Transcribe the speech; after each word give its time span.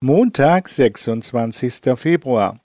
Montag, 0.00 0.68
26. 0.68 1.96
Februar. 1.96 2.60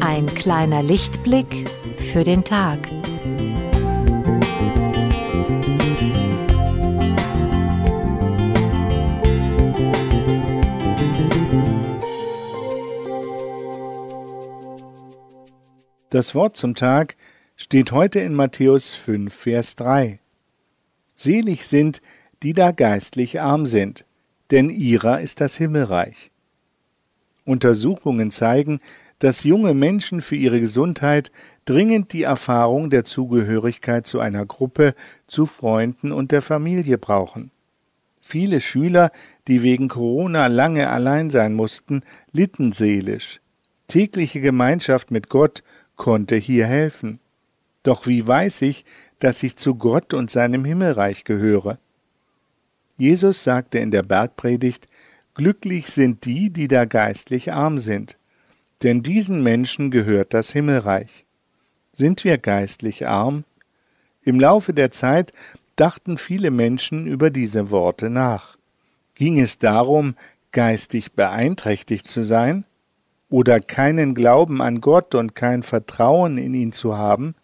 Ein 0.00 0.26
kleiner 0.34 0.82
Lichtblick 0.82 1.70
für 1.96 2.24
den 2.24 2.42
Tag. 2.42 2.95
Das 16.16 16.34
Wort 16.34 16.56
zum 16.56 16.74
Tag 16.74 17.14
steht 17.56 17.92
heute 17.92 18.20
in 18.20 18.32
Matthäus 18.32 18.94
5, 18.94 19.34
Vers 19.34 19.76
3. 19.76 20.18
Selig 21.14 21.66
sind, 21.66 22.00
die 22.42 22.54
da 22.54 22.70
geistlich 22.70 23.42
arm 23.42 23.66
sind, 23.66 24.06
denn 24.50 24.70
ihrer 24.70 25.20
ist 25.20 25.42
das 25.42 25.56
Himmelreich. 25.56 26.30
Untersuchungen 27.44 28.30
zeigen, 28.30 28.78
dass 29.18 29.44
junge 29.44 29.74
Menschen 29.74 30.22
für 30.22 30.36
ihre 30.36 30.58
Gesundheit 30.58 31.30
dringend 31.66 32.14
die 32.14 32.22
Erfahrung 32.22 32.88
der 32.88 33.04
Zugehörigkeit 33.04 34.06
zu 34.06 34.18
einer 34.18 34.46
Gruppe, 34.46 34.94
zu 35.26 35.44
Freunden 35.44 36.12
und 36.12 36.32
der 36.32 36.40
Familie 36.40 36.96
brauchen. 36.96 37.50
Viele 38.22 38.62
Schüler, 38.62 39.10
die 39.48 39.62
wegen 39.62 39.88
Corona 39.88 40.46
lange 40.46 40.88
allein 40.88 41.28
sein 41.28 41.52
mussten, 41.52 42.00
litten 42.32 42.72
seelisch. 42.72 43.42
Tägliche 43.86 44.40
Gemeinschaft 44.40 45.10
mit 45.10 45.28
Gott 45.28 45.62
konnte 45.96 46.36
hier 46.36 46.66
helfen. 46.66 47.18
Doch 47.82 48.06
wie 48.06 48.26
weiß 48.26 48.62
ich, 48.62 48.84
dass 49.18 49.42
ich 49.42 49.56
zu 49.56 49.74
Gott 49.74 50.14
und 50.14 50.30
seinem 50.30 50.64
Himmelreich 50.64 51.24
gehöre? 51.24 51.78
Jesus 52.96 53.44
sagte 53.44 53.78
in 53.78 53.90
der 53.90 54.02
Bergpredigt, 54.02 54.86
Glücklich 55.34 55.88
sind 55.88 56.24
die, 56.24 56.48
die 56.48 56.66
da 56.66 56.86
geistlich 56.86 57.52
arm 57.52 57.78
sind, 57.78 58.16
denn 58.82 59.02
diesen 59.02 59.42
Menschen 59.42 59.90
gehört 59.90 60.32
das 60.32 60.50
Himmelreich. 60.52 61.26
Sind 61.92 62.24
wir 62.24 62.38
geistlich 62.38 63.06
arm? 63.06 63.44
Im 64.22 64.40
Laufe 64.40 64.72
der 64.72 64.90
Zeit 64.90 65.34
dachten 65.76 66.16
viele 66.16 66.50
Menschen 66.50 67.06
über 67.06 67.28
diese 67.28 67.70
Worte 67.70 68.08
nach. 68.08 68.56
Ging 69.14 69.38
es 69.38 69.58
darum, 69.58 70.14
geistig 70.52 71.12
beeinträchtigt 71.12 72.08
zu 72.08 72.24
sein? 72.24 72.64
Oder 73.28 73.60
keinen 73.60 74.14
Glauben 74.14 74.62
an 74.62 74.80
Gott 74.80 75.14
und 75.14 75.34
kein 75.34 75.62
Vertrauen 75.62 76.38
in 76.38 76.54
ihn 76.54 76.72
zu 76.72 76.96
haben? 76.96 77.34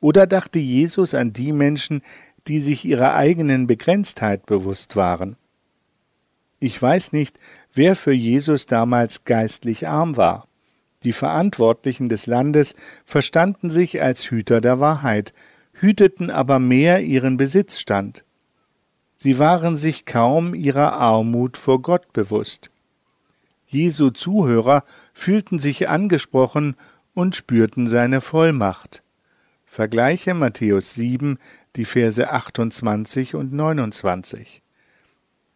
Oder 0.00 0.26
dachte 0.26 0.58
Jesus 0.58 1.14
an 1.14 1.32
die 1.32 1.52
Menschen, 1.52 2.02
die 2.46 2.60
sich 2.60 2.84
ihrer 2.84 3.14
eigenen 3.14 3.66
Begrenztheit 3.66 4.46
bewusst 4.46 4.96
waren? 4.96 5.36
Ich 6.60 6.80
weiß 6.80 7.12
nicht, 7.12 7.38
wer 7.72 7.94
für 7.94 8.12
Jesus 8.12 8.66
damals 8.66 9.24
geistlich 9.24 9.86
arm 9.86 10.16
war. 10.16 10.48
Die 11.04 11.12
Verantwortlichen 11.12 12.08
des 12.08 12.26
Landes 12.26 12.74
verstanden 13.04 13.70
sich 13.70 14.02
als 14.02 14.30
Hüter 14.30 14.60
der 14.60 14.80
Wahrheit, 14.80 15.32
hüteten 15.72 16.30
aber 16.30 16.58
mehr 16.58 17.02
ihren 17.02 17.36
Besitzstand. 17.36 18.24
Sie 19.16 19.38
waren 19.38 19.76
sich 19.76 20.06
kaum 20.06 20.54
ihrer 20.54 20.94
Armut 20.94 21.56
vor 21.56 21.82
Gott 21.82 22.12
bewusst. 22.12 22.70
Jesu 23.70 24.08
Zuhörer 24.08 24.82
fühlten 25.12 25.58
sich 25.58 25.90
angesprochen 25.90 26.74
und 27.12 27.36
spürten 27.36 27.86
seine 27.86 28.22
Vollmacht. 28.22 29.02
Vergleiche 29.66 30.32
Matthäus 30.32 30.94
7, 30.94 31.38
die 31.76 31.84
Verse 31.84 32.30
28 32.30 33.34
und 33.34 33.52
29. 33.52 34.62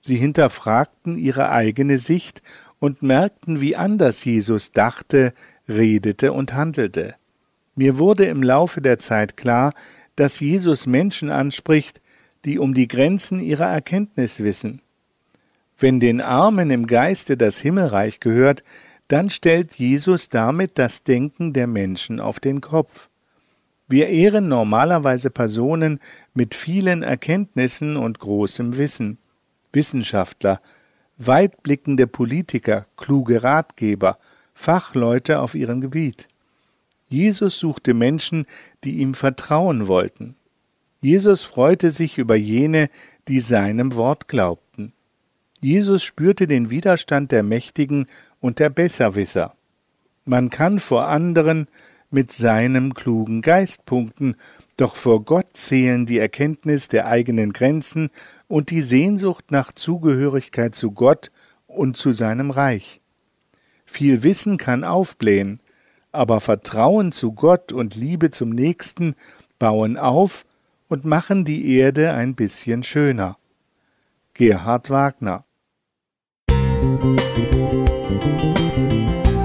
Sie 0.03 0.17
hinterfragten 0.17 1.17
ihre 1.17 1.51
eigene 1.51 1.97
Sicht 1.97 2.43
und 2.79 3.03
merkten, 3.03 3.63
wie 3.63 3.77
anders 3.77 4.23
Jesus 4.25 4.73
dachte, 4.73 5.33
redete 5.67 6.35
und 6.35 6.53
handelte. 6.53 7.15
Mir 7.75 7.99
wurde 7.99 8.27
im 8.27 8.43
Laufe 8.43 8.83
der 8.83 8.99
Zeit 8.99 9.39
klar, 9.39 9.73
dass 10.17 10.39
Jesus 10.39 10.87
Menschen 10.87 11.31
anspricht, 11.31 12.03
die 12.45 12.59
um 12.59 12.75
die 12.75 12.89
Grenzen 12.89 13.41
ihrer 13.41 13.69
Erkenntnis 13.69 14.41
wissen. 14.41 14.83
Wenn 15.83 15.99
den 15.99 16.21
Armen 16.21 16.71
im 16.71 16.87
Geiste 16.87 17.37
das 17.37 17.59
Himmelreich 17.59 18.21
gehört, 18.21 18.63
dann 19.09 19.31
stellt 19.31 19.75
Jesus 19.75 20.29
damit 20.29 20.79
das 20.79 21.03
Denken 21.03 21.53
der 21.53 21.67
Menschen 21.67 22.21
auf 22.21 22.39
den 22.39 22.61
Kopf. 22.61 23.09
Wir 23.89 24.09
ehren 24.09 24.47
normalerweise 24.47 25.29
Personen 25.29 25.99
mit 26.35 26.55
vielen 26.55 27.03
Erkenntnissen 27.03 27.97
und 27.97 28.21
großem 28.21 28.79
Wissen, 28.79 29.19
Wissenschaftler, 29.73 30.61
weitblickende 31.19 32.07
Politiker, 32.07 32.87
kluge 32.97 33.43
Ratgeber, 33.43 34.19
Fachleute 34.55 35.41
auf 35.41 35.57
ihrem 35.57 35.81
Gebiet. 35.81 36.29
Jesus 37.09 37.59
suchte 37.59 37.93
Menschen, 37.93 38.47
die 38.85 39.01
ihm 39.01 39.15
vertrauen 39.15 39.89
wollten. 39.89 40.37
Jesus 41.01 41.43
freute 41.43 41.91
sich 41.91 42.19
über 42.19 42.37
jene, 42.37 42.89
die 43.27 43.41
seinem 43.41 43.97
Wort 43.97 44.29
glaubten. 44.29 44.93
Jesus 45.63 46.03
spürte 46.03 46.49
den 46.49 46.71
Widerstand 46.71 47.31
der 47.31 47.45
Mächtigen 47.45 48.07
und 48.41 48.59
der 48.59 48.69
Besserwisser. 48.69 49.55
Man 50.25 50.51
kann 50.51 50.81
vor 50.81 51.07
anderen 51.07 51.69
mit 52.11 52.33
seinem 52.33 52.95
klugen 52.95 53.43
Geist 53.43 53.87
punkten, 53.87 54.35
doch 54.77 54.97
vor 54.97 55.25
Gott 55.25 55.47
zählen 55.53 56.05
die 56.05 56.19
Erkenntnis 56.19 56.89
der 56.89 57.07
eigenen 57.07 57.53
Grenzen 57.53 58.11
und 58.49 58.71
die 58.71 58.83
Sehnsucht 58.83 59.53
nach 59.53 59.73
Zugehörigkeit 59.73 60.75
zu 60.75 60.91
Gott 60.91 61.31
und 61.69 61.97
zu 61.97 62.11
seinem 62.11 62.51
Reich. 62.51 63.01
Viel 63.87 64.25
Wissen 64.25 64.59
kann 64.59 64.83
aufblähen, 64.83 65.61
aber 66.11 66.41
Vertrauen 66.41 67.13
zu 67.13 67.35
Gott 67.35 67.71
und 67.71 67.95
Liebe 67.95 68.33
zum 68.33 68.51
Nächsten 68.51 69.15
bauen 69.61 69.97
auf 69.97 70.45
und 70.89 71.05
machen 71.05 71.45
die 71.45 71.73
Erde 71.77 72.15
ein 72.15 72.35
bisschen 72.35 72.83
schöner. 72.83 73.39
Gerhard 74.35 74.91
Wagner 74.91 75.45
Thank 78.23 79.33
you. 79.33 79.42